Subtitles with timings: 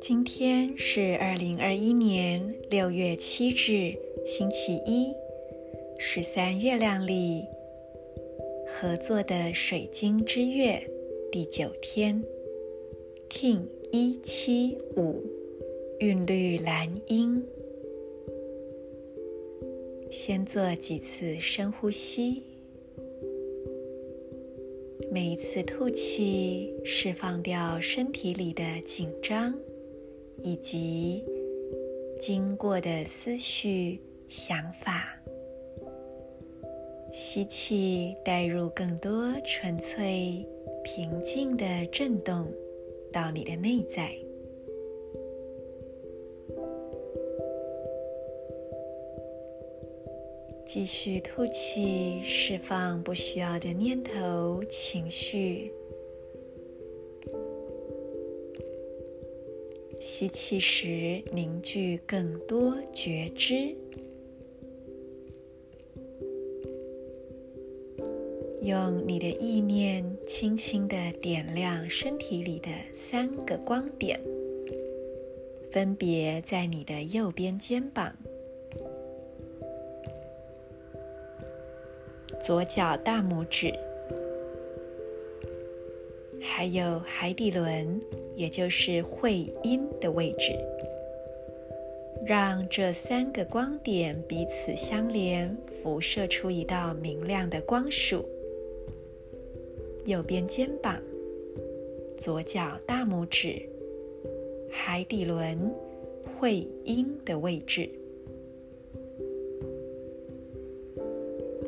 [0.00, 3.94] 今天是二零二一年六月七日，
[4.24, 5.12] 星期一，
[5.98, 7.44] 十三月亮里
[8.66, 10.82] 合作的水晶之月
[11.30, 12.22] 第九天
[13.28, 13.62] ，King
[13.92, 15.22] 一七五，
[15.98, 17.44] 韵律蓝音。
[20.08, 22.42] 先做几次深呼吸，
[25.16, 29.54] 每一次吐气，释放掉身体里的紧张。
[30.42, 31.24] 以及
[32.20, 33.98] 经过的思绪、
[34.28, 35.08] 想法，
[37.14, 40.46] 吸气，带入更多纯粹、
[40.84, 42.46] 平静的震动
[43.10, 44.14] 到你的内在。
[50.78, 55.72] 继续吐气，释放不需要的念头、情绪。
[59.98, 63.74] 吸气时，凝聚更多觉知，
[68.60, 74.20] 用你的意念轻轻地点亮身体里的三个光点，
[75.72, 78.14] 分别在你的右边肩膀、
[82.46, 83.74] 左脚大拇指。
[86.40, 88.00] 还有海底轮，
[88.36, 90.56] 也就是会阴的位置，
[92.24, 98.24] 让这三个光点彼此相连，辐射出一道明亮的光束。
[100.04, 101.02] 右边肩膀、
[102.16, 103.60] 左脚大拇指、
[104.70, 105.58] 海底轮、
[106.38, 107.90] 会阴的位置，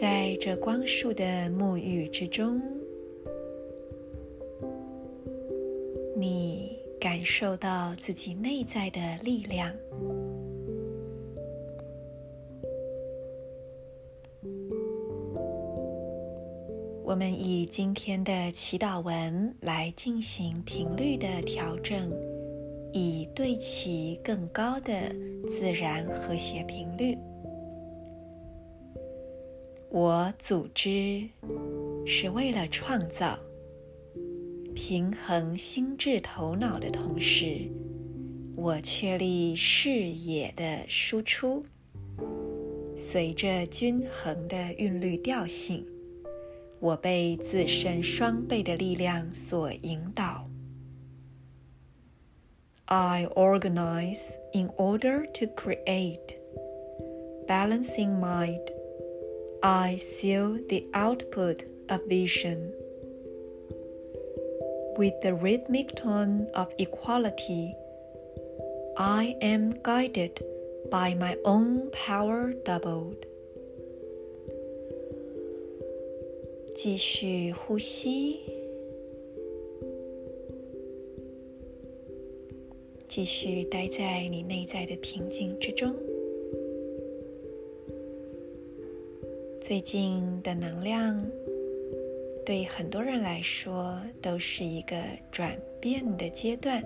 [0.00, 2.60] 在这光束的沐浴之中。
[6.16, 9.72] 你感受到自己内在的力量。
[17.04, 22.10] 我们以今天的祈祷文来进行频率的调整，
[22.92, 25.14] 以对齐更高的
[25.46, 27.18] 自然和谐频率。
[29.94, 31.28] 我组织
[32.06, 33.38] 是为了创造。
[34.74, 37.68] 平衡心智头脑的同时，
[38.56, 41.62] 我确立视野的输出。
[42.96, 45.84] 随着均衡的韵律调性，
[46.80, 50.48] 我被自身双倍的力量所引导。
[52.86, 54.22] I organize
[54.54, 56.38] in order to create
[57.46, 58.62] balancing mind.
[59.63, 62.73] I seal the output of vision.
[64.97, 67.75] With the rhythmic tone of equality,
[68.97, 70.43] I am guided
[70.89, 73.25] by my own power doubled.
[76.75, 78.39] 继续呼吸，
[83.07, 85.95] 继续待在你内在的平静之中。
[89.62, 91.24] 最近的能量。
[92.44, 95.00] 对很多人来说，都是一个
[95.30, 96.82] 转变的阶段。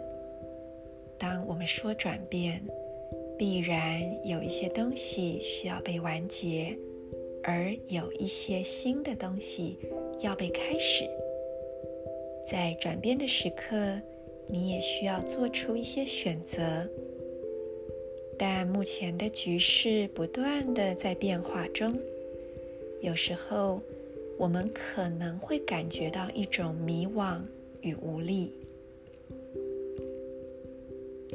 [1.18, 2.62] 当我们说转变，
[3.38, 6.76] 必然有一些东西需要被完结，
[7.42, 9.78] 而有一些新的东西
[10.20, 11.08] 要被开始。
[12.50, 13.98] 在转变的时刻，
[14.46, 16.86] 你也需要做出一些选择。
[18.38, 21.98] 但目前的局势不断的在变化中，
[23.02, 23.80] 有时候，
[24.38, 27.40] 我们可能会感觉到一种迷惘
[27.80, 28.52] 与无力。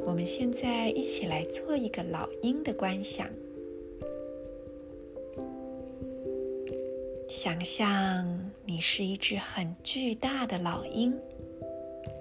[0.04, 3.28] 我们现在一起来做一个老鹰的观想，
[7.28, 11.14] 想象你是一只很巨大的老鹰，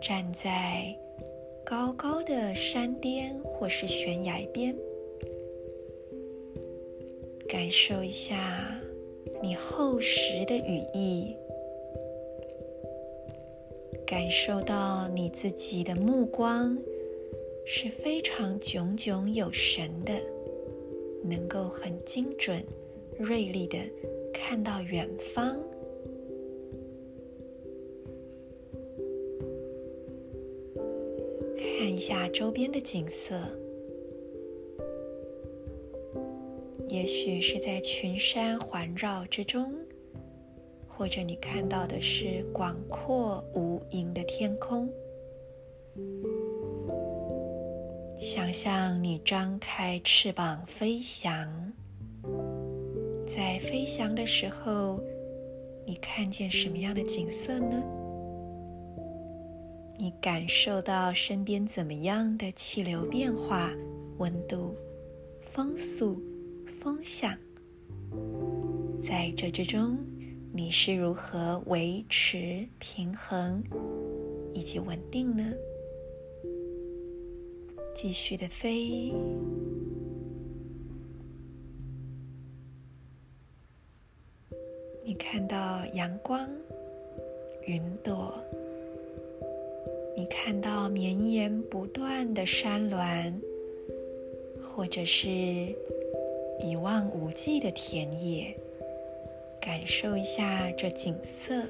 [0.02, 0.96] 站在
[1.66, 4.76] 高高的山巅或是悬崖边，
[7.50, 8.80] 感受一下。
[9.44, 11.36] 你厚实的羽翼，
[14.06, 16.78] 感受到你自己的目光
[17.66, 20.14] 是非常炯炯有神的，
[21.24, 22.64] 能够很精准、
[23.18, 23.80] 锐利的
[24.32, 25.58] 看到远方，
[31.58, 33.36] 看一下周边的景色。
[36.92, 39.74] 也许是在群山环绕之中，
[40.86, 44.90] 或者你看到的是广阔无垠的天空。
[48.20, 51.50] 想象你张开翅膀飞翔，
[53.26, 55.00] 在飞翔的时候，
[55.86, 57.82] 你看见什么样的景色呢？
[59.98, 63.72] 你感受到身边怎么样的气流变化、
[64.18, 64.76] 温度、
[65.40, 66.22] 风速、
[66.82, 67.38] 风向？
[69.00, 70.00] 在这之中，
[70.52, 73.64] 你是如何维持平衡
[74.52, 75.54] 以及稳定呢？
[77.94, 79.14] 继续的飞，
[85.06, 86.50] 你看到阳光、
[87.68, 88.34] 云朵。
[90.18, 93.34] 你看到绵延不断的山峦，
[94.62, 95.76] 或者是
[96.64, 98.56] 一望无际的田野，
[99.60, 101.64] 感受一下这景色；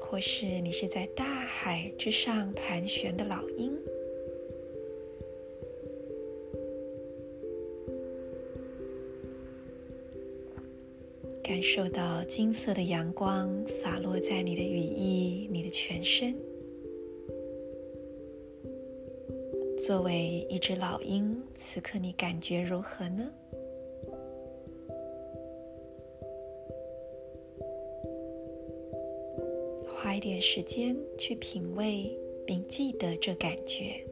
[0.00, 3.78] 或是你是在大海之上盘旋的老鹰，
[11.42, 16.34] 感受到金色的阳光洒落在你的羽翼、你的全身。
[19.86, 23.30] 作为一只老鹰，此刻你感觉如何呢？
[29.86, 34.02] 花一点时间去品味并记得这感觉。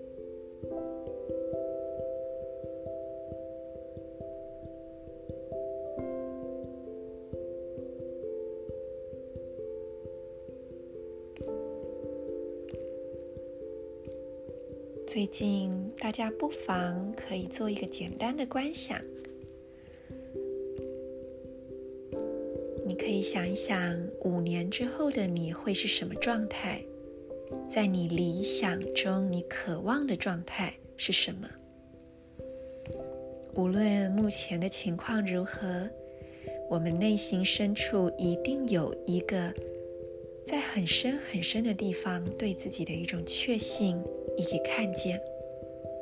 [15.12, 18.99] 最近，大家不妨可以做一个简单的观想。
[22.87, 23.94] 你可以想一想，
[24.25, 26.82] 五年之后的你会是什么状态？
[27.69, 31.47] 在你理想中，你渴望的状态是什么？
[33.55, 35.91] 无论目前的情况如何，
[36.70, 39.53] 我们内心深处一定有一个
[40.43, 44.03] 在很深很深的地方对自己的一种确信。
[44.37, 45.20] 以及看见，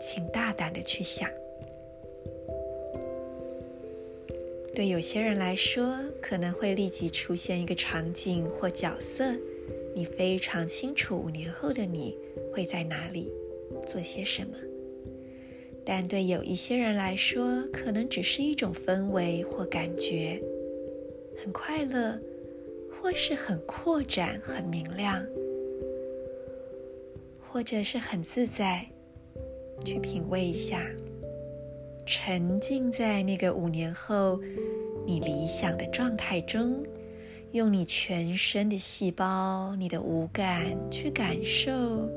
[0.00, 1.29] 请大胆的去想。
[4.75, 9.35] 对有些人来说，可能会立即出现一个场景或角色，
[9.94, 12.17] 你非常清楚五年后的你
[12.53, 13.31] 会在哪里，
[13.87, 14.56] 做些什么。
[15.85, 20.41] 但对有一些人来说，可能只是一种氛围或感觉，
[21.43, 22.19] 很快乐，
[22.91, 25.26] 或是很扩展、很明亮。
[27.52, 28.87] 或者是很自在，
[29.85, 30.81] 去品味一下，
[32.06, 34.41] 沉浸在那个五年后
[35.05, 36.81] 你理想的状态中，
[37.50, 42.08] 用你全身的细胞、你的五感去感受、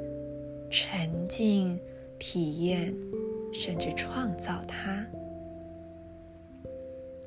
[0.69, 1.79] 沉浸、
[2.19, 2.95] 体验，
[3.51, 5.03] 甚至创造它。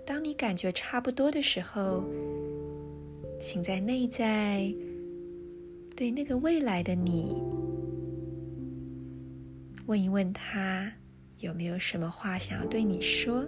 [0.04, 2.04] 当你感觉差不多的时候，
[3.40, 4.72] 请在内在
[5.96, 7.36] 对那个未来的你。
[9.86, 10.92] 问一问他
[11.38, 13.44] 有没有什么话想要对你说，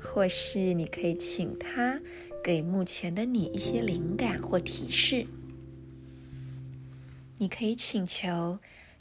[0.00, 2.00] 或是你可以请他
[2.42, 5.26] 给目前的你一些灵感或提示。
[7.36, 8.58] 你可以请求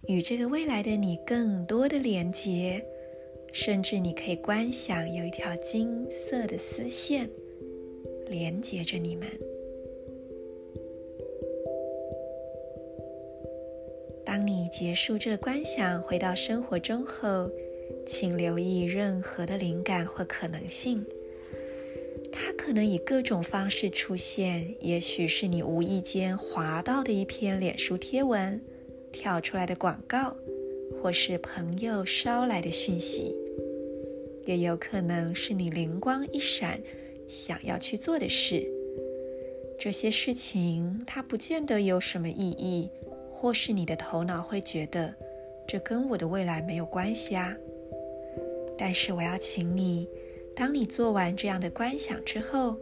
[0.07, 2.83] 与这个未来的你更多的连接，
[3.53, 7.29] 甚至你可以观想有一条金色的丝线
[8.27, 9.27] 连接着你们。
[14.29, 17.49] 当你结束这观想，回到生活中后，
[18.05, 21.03] 请留意任何的灵感或可能性。
[22.31, 28.61] 它可能以各种方式出现，也许是你无意间滑到的一篇脸书贴文，
[29.11, 30.35] 跳出来的广告，
[31.01, 33.35] 或是朋友捎来的讯息，
[34.45, 36.79] 也有可能是你灵光一闪，
[37.27, 38.63] 想要去做的事。
[39.79, 42.87] 这些事情，它不见得有什么意义。
[43.39, 45.13] 或是你的头脑会觉得，
[45.65, 47.55] 这跟我的未来没有关系啊。
[48.77, 50.09] 但是我要请你，
[50.53, 52.75] 当你做完这样的观想之后，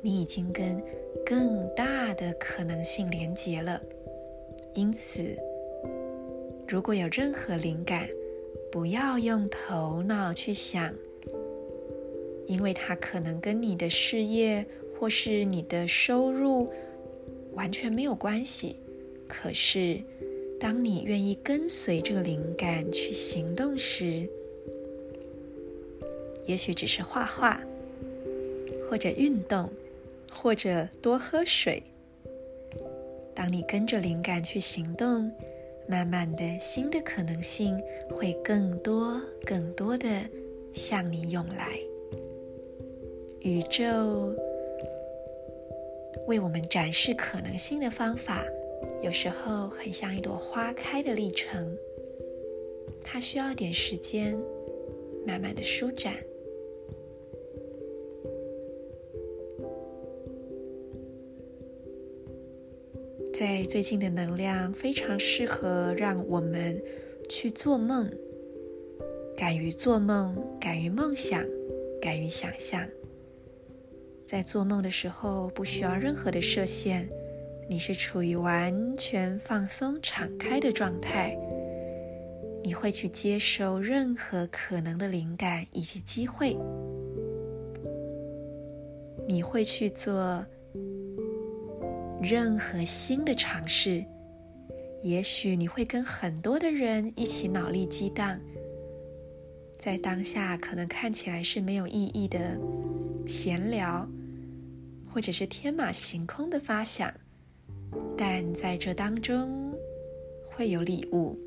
[0.00, 0.80] 你已经跟
[1.26, 3.80] 更大的可能性连接了。
[4.74, 5.36] 因此，
[6.68, 8.08] 如果有任何灵感，
[8.70, 10.94] 不要用头脑去想，
[12.46, 14.64] 因为它可能跟你的事业
[14.96, 16.72] 或是你的收入
[17.54, 18.76] 完全没有关系。
[19.42, 20.00] 可是，
[20.60, 24.28] 当你愿意跟随这个灵感去行动时，
[26.46, 27.60] 也许只是画画，
[28.88, 29.68] 或者运动，
[30.30, 31.82] 或者多喝水。
[33.34, 35.30] 当你跟着灵感去行动，
[35.88, 40.08] 慢慢的，新的可能性会更多、更多的
[40.72, 41.78] 向你涌来。
[43.40, 44.32] 宇宙
[46.26, 48.42] 为我们展示可能性的方法，
[49.02, 51.76] 有时候很像一朵花开的历程，
[53.02, 54.36] 它需要点时间，
[55.26, 56.14] 慢慢的舒展。
[63.32, 66.80] 在最近的能量非常适合让我们
[67.28, 68.08] 去做梦，
[69.36, 71.44] 敢于做梦，敢于梦想，
[72.00, 72.86] 敢于想象。
[74.24, 77.08] 在做梦的时候，不需要任何的设限，
[77.68, 81.36] 你是处于完全放松、敞开的状态。
[82.62, 86.56] 你会去接受任何可能的灵感以及机会，
[89.28, 90.44] 你会去做。
[92.22, 94.02] 任何新的尝试，
[95.02, 98.40] 也许你会跟很多的人一起脑力激荡，
[99.78, 102.58] 在当下可能看起来是没有意义的
[103.26, 104.08] 闲聊，
[105.06, 107.12] 或者是天马行空的发想，
[108.16, 109.72] 但在这当中
[110.44, 111.38] 会有礼物。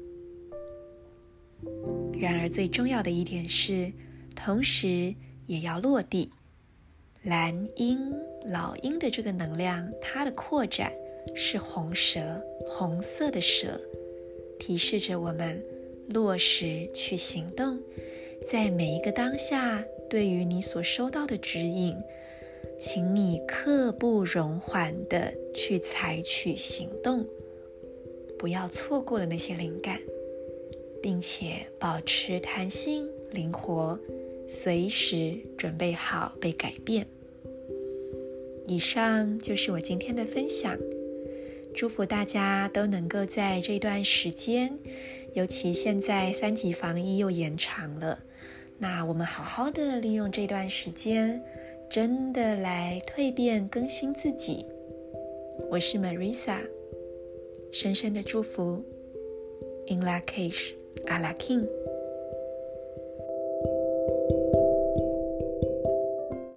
[2.19, 3.91] 然而最重要的一点是，
[4.35, 5.13] 同时
[5.45, 6.31] 也要落地。
[7.23, 8.13] 蓝鹰、
[8.45, 10.93] 老鹰的这个能量，它的扩展
[11.35, 13.79] 是红蛇，红色的蛇，
[14.59, 15.61] 提示着我们
[16.09, 17.77] 落实去行动。
[18.45, 21.97] 在每一个当下，对于你所收到的指引，
[22.77, 27.25] 请你刻不容缓地去采取行动，
[28.37, 29.99] 不要错过了那些灵感，
[31.01, 33.99] 并且保持弹性、灵活，
[34.47, 37.05] 随时准备好被改变。
[38.67, 40.77] 以上就是我今天的分享，
[41.73, 44.77] 祝福大家都能够在这段时间，
[45.33, 48.19] 尤其现在三级防疫又延长了，
[48.77, 51.41] 那我们好好的利用这段时间，
[51.89, 54.65] 真的来蜕变更新自己。
[55.69, 56.59] 我是 Marisa，
[57.71, 58.83] 深深的祝福
[59.87, 60.73] ，In Lak'ech
[61.05, 61.65] Ala K'in。